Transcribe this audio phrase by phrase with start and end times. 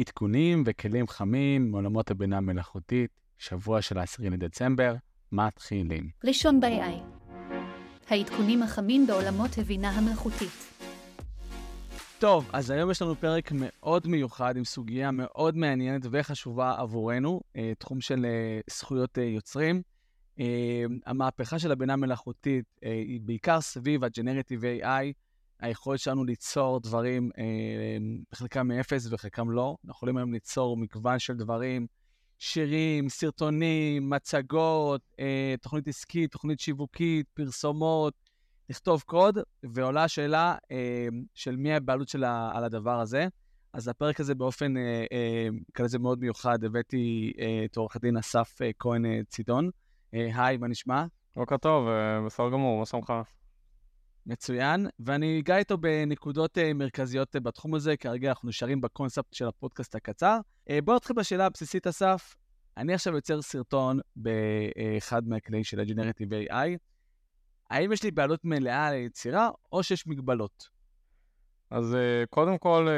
[0.00, 4.94] עדכונים וכלים חמים מעולמות הבינה המלאכותית, שבוע של ה-10 לדצמבר,
[5.32, 6.10] מתחילים.
[6.24, 7.16] ראשון ב-AI
[8.08, 10.50] העדכונים החמים בעולמות הבינה המלאכותית.
[12.18, 17.72] טוב, אז היום יש לנו פרק מאוד מיוחד עם סוגיה מאוד מעניינת וחשובה עבורנו, אה,
[17.78, 19.82] תחום של אה, זכויות אה, יוצרים.
[21.06, 25.12] המהפכה של הבינה המלאכותית היא בעיקר סביב ה-Generative AI,
[25.60, 27.30] היכולת שלנו ליצור דברים,
[28.32, 29.76] בחלקם מאפס וחלקם לא.
[29.84, 31.86] אנחנו יכולים היום ליצור מגוון של דברים,
[32.38, 35.00] שירים, סרטונים, מצגות,
[35.62, 38.14] תוכנית עסקית, תוכנית שיווקית, פרסומות,
[38.68, 43.28] לכתוב קוד, ועולה השאלה אה, של מי הבעלות שלה על הדבר הזה.
[43.72, 48.62] אז הפרק הזה באופן אה, אה, כזה מאוד מיוחד, הבאתי אה, את עורך הדין אסף
[48.62, 49.70] אה, כהן אה, צידון.
[50.14, 51.04] אה, היי, מה נשמע?
[51.36, 53.12] בוקר טוב, אה, בסדר גמור, מה שלומך?
[54.26, 59.48] מצוין, ואני אגע איתו בנקודות אה, מרכזיות אה, בתחום הזה, כרגע אנחנו נשארים בקונספט של
[59.48, 60.38] הפודקאסט הקצר.
[60.70, 62.34] אה, בואו נתחיל בשאלה הבסיסית, אסף.
[62.76, 66.78] אני עכשיו יוצר סרטון באחד מהכלים של ה-Generative AI.
[67.70, 70.68] האם יש לי בעלות מלאה על היצירה, או שיש מגבלות?
[71.70, 71.96] אז
[72.30, 72.88] קודם כל,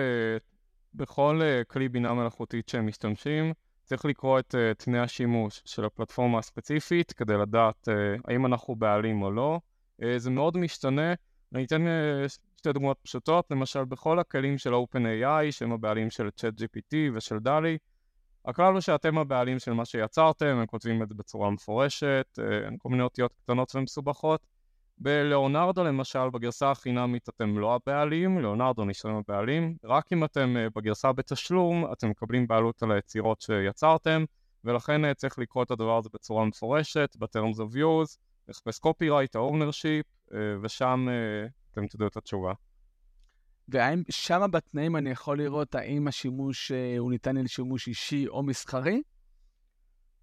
[0.94, 3.52] בכל כלי בינה מלאכותית שהם משתמשים,
[3.84, 7.88] צריך לקרוא את תנאי השימוש של הפלטפורמה הספציפית כדי לדעת
[8.24, 9.60] האם אנחנו בעלים או לא.
[10.02, 11.14] Uh, זה מאוד משתנה.
[11.54, 16.96] אני אתן uh, שתי דוגמאות פשוטות, למשל בכל הכלים של OpenAI, שהם הבעלים של ChatGPT
[17.14, 17.78] ושל דלי,
[18.44, 22.38] הכלל הוא שאתם הבעלים של מה שיצרתם, הם כותבים את זה בצורה מפורשת,
[22.78, 24.40] כל מיני אותיות קטנות ומסובכות.
[25.00, 31.12] בלאונרדו למשל, בגרסה החינמית אתם לא הבעלים, לאונרדו נשארים הבעלים, רק אם אתם אה, בגרסה
[31.12, 34.24] בתשלום, אתם מקבלים בעלות על היצירות שיצרתם,
[34.64, 38.16] ולכן אה, צריך לקרוא את הדבר הזה בצורה מפורשת, ב-terms of use,
[38.48, 41.06] לחפש copyright, ה-ownership, אה, ושם
[41.72, 42.52] אתם תדעו את התשובה.
[43.68, 49.02] והאם שמה בתנאים אני יכול לראות האם השימוש הוא ניתן לשימוש אישי או מסחרי?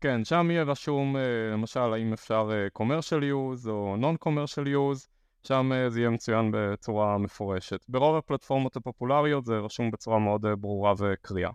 [0.01, 1.21] כן, שם יהיה רשום אה,
[1.53, 5.07] למשל האם אפשר אה, commercial use או non-commercial use,
[5.43, 7.85] שם אה, זה יהיה מצוין בצורה מפורשת.
[7.89, 11.51] ברוב הפלטפורמות הפופולריות זה רשום בצורה מאוד ברורה וקריאה.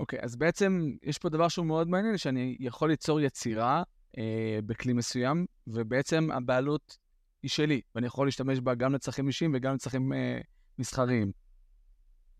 [0.00, 3.82] אוקיי, okay, אז בעצם יש פה דבר שהוא מאוד מעניין, שאני יכול ליצור יצירה
[4.18, 6.98] אה, בכלי מסוים, ובעצם הבעלות
[7.42, 10.40] היא שלי, ואני יכול להשתמש בה גם לצרכים אישיים וגם לצרכים אה,
[10.78, 11.32] מסחריים.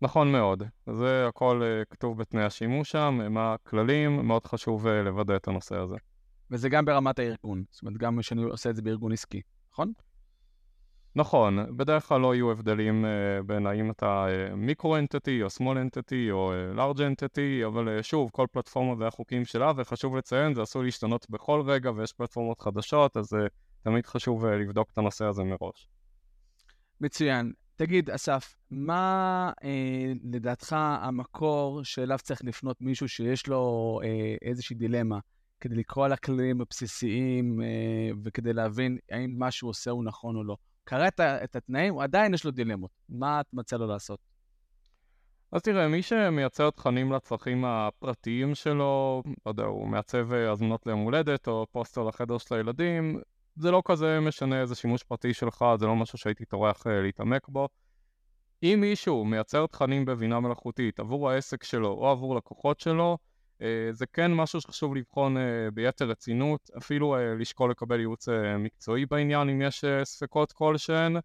[0.01, 0.63] נכון מאוד,
[0.93, 5.75] זה הכל uh, כתוב בתנאי השימוש שם, מה הכללים, מאוד חשוב uh, לוודא את הנושא
[5.75, 5.95] הזה.
[6.51, 9.41] וזה גם ברמת הארגון, זאת אומרת, גם כשאני עושה את זה בארגון עסקי,
[9.73, 9.93] נכון?
[11.15, 14.25] נכון, בדרך כלל לא יהיו הבדלים uh, בין האם אתה
[14.55, 19.71] מיקרו אנטיטי או סמול אנטיטי או לארג' אנטיטי, אבל uh, שוב, כל פלטפורמה והחוקים שלה,
[19.75, 23.37] וחשוב לציין, זה עשוי להשתנות בכל רגע ויש פלטפורמות חדשות, אז uh,
[23.83, 25.89] תמיד חשוב uh, לבדוק את הנושא הזה מראש.
[27.01, 27.53] מצוין.
[27.75, 35.19] תגיד, אסף, מה אה, לדעתך המקור שאליו צריך לפנות מישהו שיש לו אה, איזושהי דילמה
[35.59, 40.43] כדי לקרוא על הכללים הבסיסיים אה, וכדי להבין האם מה שהוא עושה הוא נכון או
[40.43, 40.57] לא?
[40.83, 42.91] קרא את, את התנאים, עדיין יש לו דילמות.
[43.09, 44.19] מה את מציע לו לעשות?
[45.51, 50.99] אז תראה, מי שמייצר תכנים לצרכים הפרטיים שלו, לא יודע, הוא מעצב אה, הזמנות ליום
[50.99, 53.19] הולדת או פוסטר לחדר של הילדים,
[53.55, 57.47] זה לא כזה משנה איזה שימוש פרטי שלך, זה לא משהו שהייתי טורח אה, להתעמק
[57.47, 57.69] בו.
[58.63, 63.17] אם מישהו מייצר תכנים בבינה מלאכותית עבור העסק שלו או עבור לקוחות שלו,
[63.91, 69.61] זה כן משהו שחשוב לבחון אה, ביתר רצינות, אפילו לשקול לקבל ייעוץ מקצועי בעניין אם
[69.61, 71.15] יש ספקות כלשהן,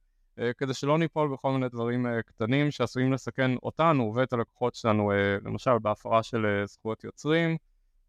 [0.58, 5.12] כדי שלא ניפול בכל מיני דברים קטנים שעשויים לסכן אותנו ואת הלקוחות שלנו,
[5.44, 7.56] למשל בהפרה של זכויות יוצרים.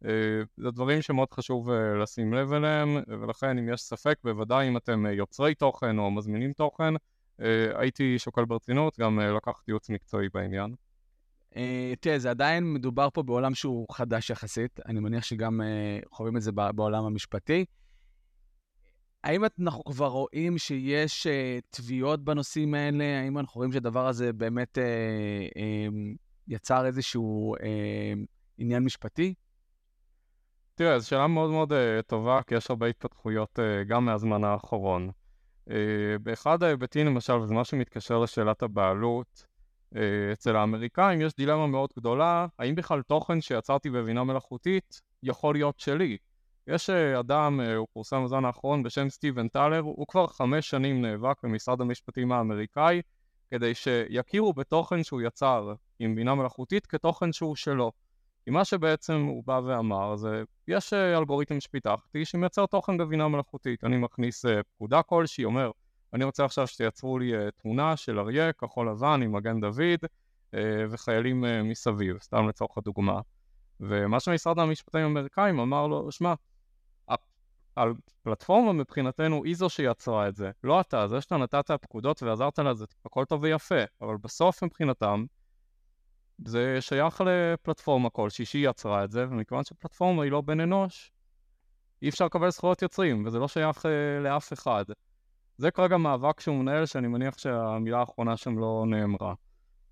[0.06, 4.78] אה, זה דברים שמאוד חשוב אה, לשים לב אליהם, ולכן אם יש ספק, בוודאי אם
[4.78, 6.94] אתם אה, יוצרי תוכן או מזמינים תוכן,
[7.76, 10.76] הייתי שוקל ברצינות גם לקחת ייעוץ מקצועי בעניין.
[12.00, 15.62] תראה, זה עדיין מדובר פה בעולם שהוא חדש יחסית, אני מניח שגם
[16.12, 17.66] חווים את זה בעולם המשפטי.
[19.24, 21.28] האם אנחנו כבר רואים שיש
[21.70, 23.04] תביעות בנושאים האלה?
[23.24, 24.78] האם אנחנו רואים שהדבר הזה באמת
[26.48, 27.56] יצר איזשהו
[28.58, 29.34] עניין משפטי?
[30.76, 31.74] תראה, זו שאלה מאוד מאוד
[32.08, 35.12] טובה, כי יש הרבה התפתחויות גם מהזמן האחרון.
[36.24, 39.46] באחד ההיבטים, למשל, וזה מה שמתקשר לשאלת הבעלות,
[40.34, 46.18] אצל האמריקאים יש דילמה מאוד גדולה, האם בכלל תוכן שיצרתי בבינה מלאכותית יכול להיות שלי?
[46.68, 51.02] יש uh, אדם, uh, הוא פורסם בזמן האחרון בשם סטיבן טלר, הוא כבר חמש שנים
[51.02, 53.02] נאבק במשרד המשפטים האמריקאי
[53.52, 57.92] כדי שיכירו בתוכן שהוא יצר עם בינה מלאכותית כתוכן שהוא שלו.
[58.46, 63.84] כי מה שבעצם הוא בא ואמר זה, יש אה, אלגוריתם שפיתחתי שמייצר תוכן בבינה מלאכותית,
[63.84, 65.72] אני מכניס אה, פקודה כלשהי, אומר,
[66.14, 70.06] אני רוצה עכשיו שתייצרו לי אה, תמונה של אריה כחול לבן עם מגן דוד,
[70.90, 73.20] וחיילים מסביב, סתם לצורך הדוגמה.
[73.80, 76.34] ומה שמשרד המשפטים האמריקאים אמר לו, שמע,
[77.78, 82.74] הפלטפורמה מבחינתנו היא זו שיצרה את זה, לא אתה, זה שאתה נתת פקודות ועזרת לה
[82.74, 85.26] זה הכל טוב ויפה, אבל בסוף מבחינתם
[86.46, 91.12] זה שייך לפלטפורמה כלשהי שהיא יצרה את זה, ומכיוון שפלטפורמה היא לא בן אנוש,
[92.02, 93.90] אי אפשר לקבל זכויות יוצרים, וזה לא שייך uh,
[94.24, 94.86] לאף אחד.
[95.60, 99.34] זה כרגע מאבק שהוא מנהל, שאני מניח שהמילה האחרונה שם לא נאמרה.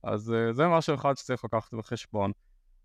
[0.03, 2.31] אז uh, זה משהו אחד שצריך לקחת בחשבון.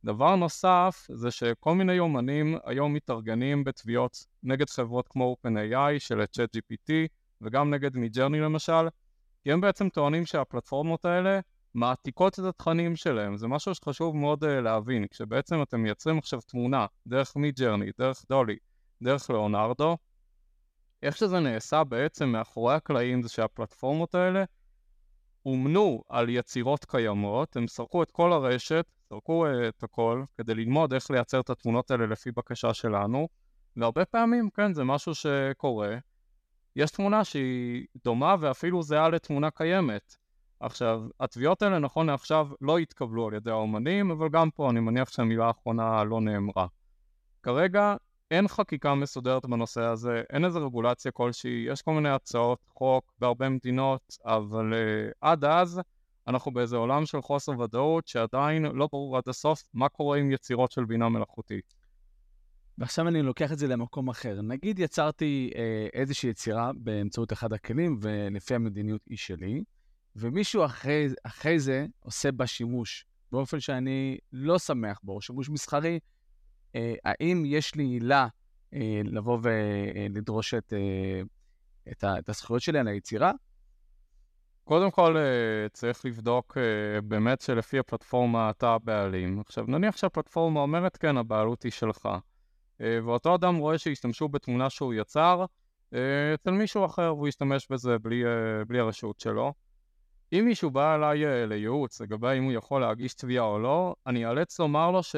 [0.05, 6.93] דבר נוסף זה שכל מיני אומנים היום מתארגנים בתביעות נגד חברות כמו OpenAI של ChatGPT
[7.40, 8.88] וגם נגד מידג'רני למשל,
[9.43, 11.40] כי הם בעצם טוענים שהפלטפורמות האלה
[11.75, 16.87] מעתיקות את התכנים שלהם, זה משהו שחשוב מאוד uh, להבין, כשבעצם אתם מייצרים עכשיו תמונה
[17.06, 18.56] דרך מידג'רני, דרך דולי,
[19.02, 19.96] דרך ליאונרדו,
[21.02, 24.44] איך שזה נעשה בעצם מאחורי הקלעים זה שהפלטפורמות האלה
[25.46, 30.93] אומנו על יצירות קיימות, הם סרקו את כל הרשת, סרקו uh, את הכל, כדי ללמוד
[30.93, 33.28] איך לייצר את התמונות האלה לפי בקשה שלנו,
[33.76, 35.96] והרבה פעמים, כן, זה משהו שקורה.
[36.76, 40.16] יש תמונה שהיא דומה ואפילו זהה לתמונה קיימת.
[40.60, 45.08] עכשיו, התביעות האלה נכון לעכשיו לא התקבלו על ידי האומנים, אבל גם פה אני מניח
[45.08, 46.66] שהמילה האחרונה לא נאמרה.
[47.43, 47.96] כרגע
[48.32, 53.49] אין חקיקה מסודרת בנושא הזה, אין איזה רגולציה כלשהי, יש כל מיני הצעות חוק בהרבה
[53.49, 55.81] מדינות, אבל uh, עד אז
[56.29, 60.70] אנחנו באיזה עולם של חוסר ודאות שעדיין לא ברור עד הסוף מה קורה עם יצירות
[60.70, 61.75] של בינה מלאכותית.
[62.79, 64.43] ועכשיו אני לוקח את זה למקום אחר.
[64.43, 69.62] נגיד יצרתי אה, איזושהי יצירה באמצעות אחד הכלים ולפי המדיניות היא שלי,
[70.17, 75.99] ומישהו אחרי, אחרי זה עושה בה שימוש באופן שאני לא שמח בו, שימוש מסחרי,
[77.04, 78.26] האם יש לי עילה
[78.74, 81.22] אה, לבוא ולדרוש את, אה,
[81.92, 83.32] את, ה, את הזכויות שלי על היצירה?
[84.64, 85.16] קודם כל
[85.72, 86.56] צריך לבדוק
[87.04, 89.40] באמת שלפי הפלטפורמה אתה הבעלים.
[89.40, 92.08] עכשיו נניח שהפלטפורמה אומרת כן, הבעלות היא שלך.
[92.80, 95.44] ואותו אדם רואה שהשתמשו בתמונה שהוא יצר
[96.34, 98.22] אצל מישהו אחר והוא ישתמש בזה בלי,
[98.66, 99.52] בלי הרשות שלו.
[100.32, 104.60] אם מישהו בא אליי לייעוץ לגבי אם הוא יכול להגיש תביעה או לא, אני אאלץ
[104.60, 105.16] לומר לו ש...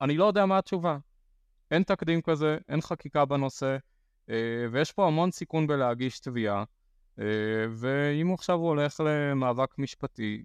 [0.00, 0.98] אני לא יודע מה התשובה.
[1.70, 3.76] אין תקדים כזה, אין חקיקה בנושא,
[4.30, 6.64] אה, ויש פה המון סיכון בלהגיש תביעה,
[7.18, 7.24] אה,
[7.70, 10.42] ואם עכשיו הוא הולך למאבק משפטי,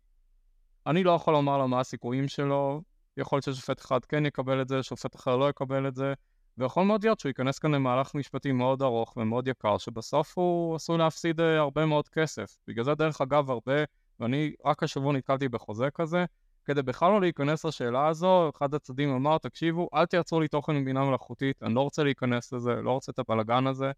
[0.87, 2.81] אני לא יכול לומר לו מה הסיכויים שלו,
[3.17, 6.13] יכול להיות ששופט אחד כן יקבל את זה, שופט אחר לא יקבל את זה,
[6.57, 10.97] ויכול מאוד להיות שהוא ייכנס כאן למהלך משפטי מאוד ארוך ומאוד יקר, שבסוף הוא עשוי
[10.97, 12.57] להפסיד אה, הרבה מאוד כסף.
[12.67, 13.83] בגלל זה דרך אגב הרבה,
[14.19, 16.25] ואני רק השבוע נתקלתי בחוזה כזה,
[16.65, 20.85] כדי בכלל לא להיכנס לשאלה הזו, אחד הצדדים אמר, תקשיבו, אל תייצרו לי תוכן עם
[20.85, 23.91] בינה מלאכותית, אני לא רוצה להיכנס לזה, לא רוצה את הבלאגן הזה,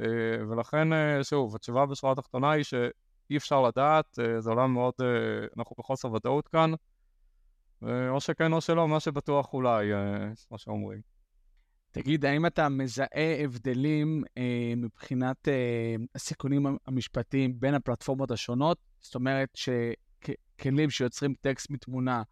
[0.00, 0.04] אה,
[0.48, 4.94] ולכן, אה, שוב, התשובה בשורה התחתונה היא שאי אפשר לדעת, אה, זה עולם מאוד,
[5.58, 6.72] אנחנו בחוסר ודאות כאן,
[7.82, 9.90] או שכן או שלא, מה שבטוח אולי,
[10.48, 11.00] כמו שאומרים.
[11.92, 18.78] תגיד, האם אתה מזהה הבדלים אה, מבחינת אה, הסיכונים המשפטיים בין הפלטפורמות השונות?
[19.00, 19.68] זאת אומרת, ש...
[20.60, 22.22] כלים שיוצרים טקסט מתמונה,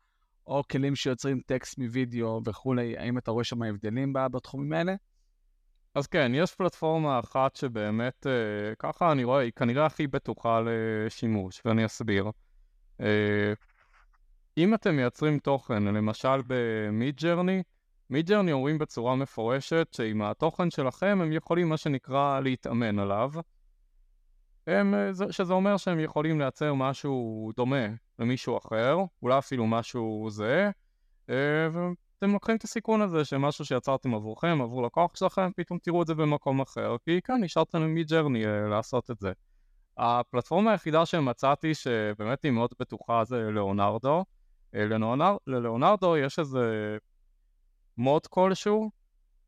[0.47, 4.95] או כלים שיוצרים טקסט מווידאו וכולי, האם אתה רואה שם הבדלים בתחומים האלה?
[5.95, 11.63] אז כן, יש פלטפורמה אחת שבאמת, אה, ככה אני רואה, היא כנראה הכי בטוחה לשימוש,
[11.65, 12.31] ואני אסביר.
[13.01, 13.53] אה,
[14.59, 17.63] אם אתם מייצרים תוכן, למשל ב Midjourney,
[18.11, 23.31] Midjourney אומרים בצורה מפורשת שעם התוכן שלכם הם יכולים מה שנקרא להתאמן עליו.
[24.69, 27.87] הם, אה, שזה אומר שהם יכולים לייצר משהו דומה
[28.19, 30.71] למישהו אחר, אולי אפילו משהו זהה,
[31.31, 36.07] אה, ואתם לוקחים את הסיכון הזה שמשהו שיצרתם עבורכם, עבור לקוח שלכם, פתאום תראו את
[36.07, 39.33] זה במקום אחר, כי כאן נשארתם מג'רני אה, לעשות את זה.
[39.99, 44.25] הפלטפורמה היחידה שמצאתי שבאמת היא מאוד בטוחה זה לאונרדו.
[45.47, 46.97] ללאונרדו יש איזה
[47.97, 48.91] מוד כלשהו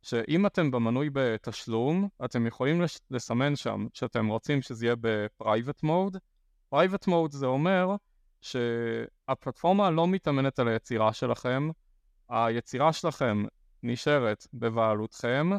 [0.02, 6.18] שאם אתם במנוי בתשלום, אתם יכולים לסמן שם שאתם רוצים שזה יהיה ב-Private Mode.
[6.74, 7.96] Private Mode זה אומר
[8.40, 11.70] שהפלטפורמה לא מתאמנת על היצירה שלכם,
[12.28, 13.44] היצירה שלכם
[13.82, 15.50] נשארת בבעלותכם,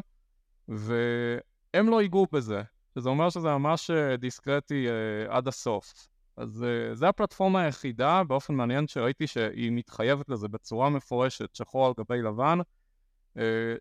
[0.68, 2.62] והם לא ייגעו בזה,
[2.94, 6.08] שזה אומר שזה ממש אה, דיסקרטי uh, עד הסוף.
[6.36, 11.92] אז uh, זה הפלטפורמה היחידה, באופן מעניין שראיתי שהיא מתחייבת לזה בצורה מפורשת, שחור על
[11.98, 12.64] גבי לבן, אה,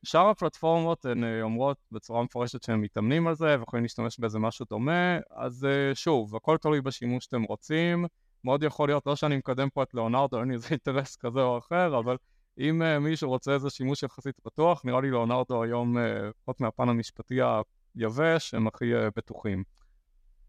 [0.04, 4.66] שאר הפלטפורמות הן אה, אומרות בצורה מפורשת שהם מתאמנים על זה ויכולים להשתמש באיזה משהו
[4.70, 8.06] דומה, אז אה, שוב, הכל תלוי בשימוש שאתם רוצים,
[8.44, 11.58] מאוד יכול להיות, לא שאני מקדם פה את ליאונרדו, אין לי איזה אינטרס כזה או
[11.58, 12.18] אחר, אבל
[12.60, 15.98] אם מישהו רוצה איזה שימוש יחסית פתוח, נראה לי ליאונרדו היום,
[16.30, 17.40] לפחות מהפן המשפטי
[17.96, 18.86] היבש, הם הכי
[19.18, 19.64] בטוחים.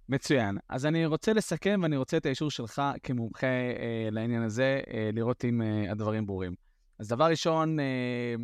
[0.09, 0.59] מצוין.
[0.69, 5.45] אז אני רוצה לסכם ואני רוצה את האישור שלך כמומחה אה, לעניין הזה, אה, לראות
[5.45, 6.55] אם אה, הדברים ברורים.
[6.99, 8.35] אז דבר ראשון, אה,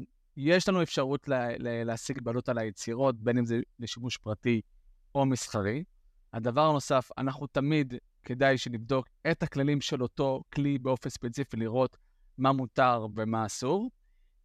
[0.41, 4.61] יש לנו אפשרות לה, לה, להשיג בעלות על היצירות, בין אם זה לשימוש פרטי
[5.15, 5.85] או מסחרי.
[6.33, 11.97] הדבר הנוסף, אנחנו תמיד כדאי שנבדוק את הכללים של אותו כלי באופן ספציפי, לראות
[12.39, 13.91] מה מותר ומה אסור.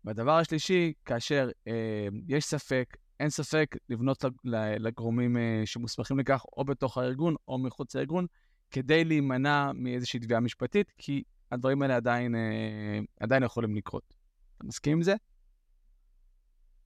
[0.06, 4.26] והדבר השלישי, כאשר אה, יש ספק, אין ספק, לבנות
[4.80, 8.26] לגורמים אה, שמוסמכים לכך, או בתוך הארגון או מחוץ לארגון,
[8.72, 14.14] כדי להימנע מאיזושהי תביעה משפטית, כי הדברים האלה עדיין, אה, עדיין יכולים לקרות.
[14.58, 15.16] אתה מסכים עם זה?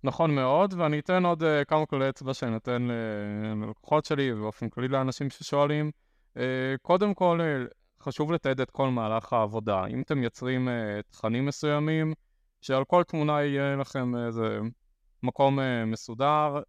[0.03, 2.87] נכון מאוד, ואני אתן עוד uh, כמה כללי אצבע שאני נותן
[3.61, 5.91] ללקוחות שלי ובאופן כללי לאנשים ששואלים.
[6.37, 6.39] Uh,
[6.81, 9.85] קודם כל, uh, חשוב לתעד את כל מהלך העבודה.
[9.85, 10.71] אם אתם מייצרים uh,
[11.11, 12.13] תכנים מסוימים,
[12.61, 14.59] שעל כל תמונה יהיה לכם איזה
[15.23, 16.59] מקום uh, מסודר,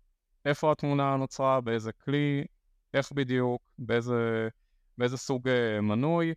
[0.44, 2.44] איפה התמונה נוצרה, באיזה כלי,
[2.94, 4.48] איך בדיוק, באיזה,
[4.98, 6.34] באיזה סוג uh, מנוי.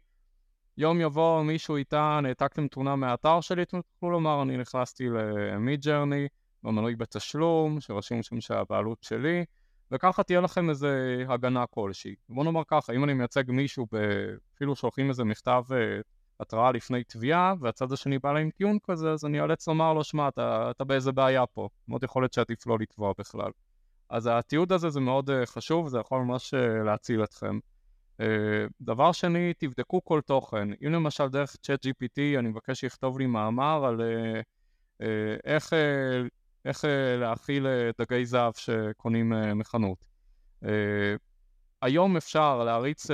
[0.77, 6.27] יום יבוא מישהו יטען, העתקתם תמונה מהאתר שלי, תוכלו לומר, אני נכנסתי למיד-ג'רני,
[6.63, 9.45] במנוי בתשלום, שרשום שם שהבעלות שלי,
[9.91, 12.15] וככה תהיה לכם איזה הגנה כלשהי.
[12.29, 13.87] בוא נאמר ככה, אם אני מייצג מישהו,
[14.55, 15.77] אפילו שולחים איזה מכתב אה,
[16.39, 20.27] התראה לפני תביעה, והצד השני בא להם טיעון כזה, אז אני אאלץ לומר לו, שמע,
[20.27, 23.51] אתה, אתה באיזה בעיה פה, מאוד יכול להיות שעדיף לא לתבוע בכלל.
[24.09, 27.59] אז התיעוד הזה זה מאוד uh, חשוב, זה יכול ממש uh, להציל אתכם.
[28.81, 30.67] דבר שני, תבדקו כל תוכן.
[30.85, 34.01] אם למשל דרך צ'אט GPT אני מבקש שיכתוב לי מאמר על
[35.45, 35.73] איך
[36.65, 36.87] איך uh,
[37.19, 37.67] להאכיל
[37.99, 40.05] דגי זהב שקונים uh, מחנות.
[41.81, 43.07] היום אפשר להריץ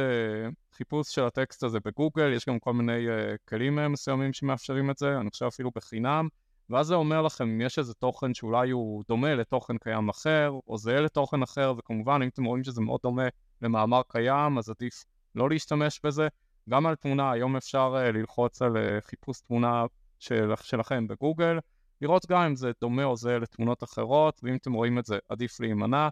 [0.74, 3.08] חיפוש של הטקסט הזה בגוגל, יש גם כל מיני
[3.50, 6.27] כלים מסוימים שמאפשרים את זה, אני חושב אפילו בחינם,
[6.70, 10.77] ואז זה אומר לכם אם יש איזה תוכן שאולי הוא דומה לתוכן קיים אחר, או
[10.77, 13.27] זהה לתוכן אחר, וכמובן אם אתם רואים שזה מאוד דומה
[13.62, 16.27] למאמר קיים, אז עדיף לא להשתמש בזה.
[16.70, 19.86] גם על תמונה, היום אפשר ללחוץ על חיפוש תמונה
[20.20, 21.60] של, שלכם בגוגל,
[22.01, 25.60] לראות גם אם זה דומה או זהה לתמונות אחרות, ואם אתם רואים את זה עדיף
[25.60, 26.10] להימנע.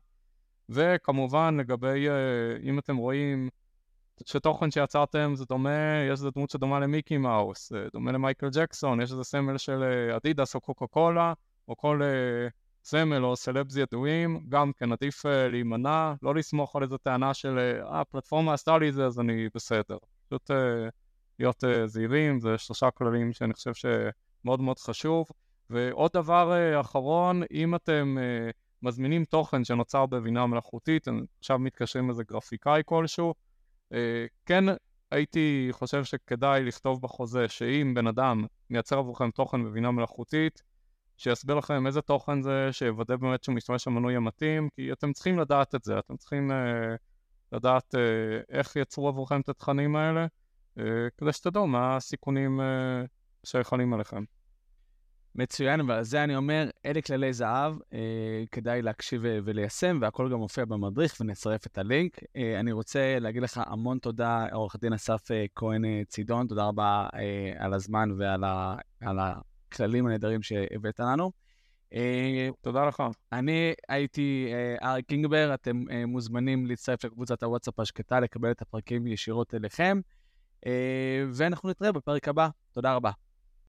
[0.70, 2.12] וכמובן לגבי uh,
[2.64, 3.50] אם אתם רואים
[4.26, 9.12] שתוכן שיצרתם זה דומה, יש איזה דמות שדומה למיקי מאוס, uh, דומה למייקל ג'קסון, יש
[9.12, 11.34] איזה סמל של uh, אדידס או קוקה קולה,
[11.68, 12.02] או כל
[12.84, 18.02] סמל או סלבס ידועים, גם כן עדיף להימנע, לא לסמוך על איזו טענה של אה,
[18.02, 19.98] הפלטפורמה עשתה לי זה אז אני בסדר.
[20.28, 20.52] פשוט
[21.40, 25.28] להיות זהירים, זה שלושה כללים שאני חושב שמאוד מאוד חשוב.
[25.70, 31.08] ועוד דבר uh, אחרון, אם אתם uh, מזמינים תוכן שנוצר בבינה מלאכותית,
[31.40, 33.34] עכשיו מתקשרים לזה גרפיקאי כלשהו,
[33.94, 33.96] uh,
[34.46, 34.64] כן
[35.12, 40.64] הייתי חושב שכדאי לכתוב בחוזה שאם בן אדם מייצר עבורכם תוכן בבינה מלאכותית,
[41.18, 45.76] שיסביר לכם איזה תוכן זה, שיוודא באמת שהוא משתמש במנוי המתאים, כי אתם צריכים לדעת
[45.76, 46.56] את זה, אתם צריכים uh,
[47.52, 47.98] לדעת uh,
[48.50, 50.26] איך יצרו עבורכם את התכנים האלה,
[50.80, 50.82] uh,
[51.18, 53.08] כדי שתדעו מה הסיכונים uh,
[53.44, 54.24] שיכולים עליכם.
[55.36, 60.38] מצוין, ועל זה אני אומר, אלה כללי זהב, אה, כדאי להקשיב אה, וליישם, והכל גם
[60.38, 62.20] מופיע במדריך ונצרף את הלינק.
[62.36, 66.66] אה, אני רוצה להגיד לך המון תודה, עורך דין אסף אה, כהן אה, צידון, תודה
[66.66, 71.32] רבה אה, על הזמן ועל ה, על הכללים הנהדרים שהבאת לנו.
[71.94, 73.04] אה, תודה לך.
[73.32, 79.08] אני הייתי אה, ארי קינגבר, אתם אה, מוזמנים להצטרף לקבוצת הוואטסאפ השקטה, לקבל את הפרקים
[79.08, 80.00] ישירות אליכם,
[80.66, 82.48] אה, ואנחנו נתראה בפרק הבא.
[82.74, 83.25] תודה רבה.